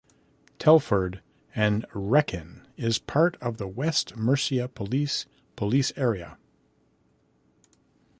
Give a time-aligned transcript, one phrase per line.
[0.57, 1.21] Telford
[1.53, 6.39] and Wrekin is part of the West Mercia Police police area.